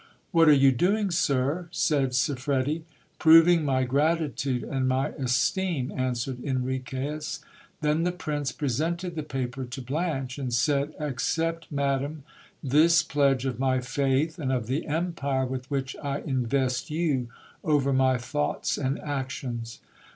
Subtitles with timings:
[0.31, 1.67] What are you doing, sir?
[1.69, 2.85] said Siffredi
[3.19, 7.41] Proving my gratitude and my esteem, answered Enriquez.
[7.81, 12.23] Then the prince presented the paper to Blanche, and said— Accept, madam,
[12.63, 17.29] this pledge of my faith, and of the empire with which I invest you
[17.63, 19.81] over my thoughts and actions.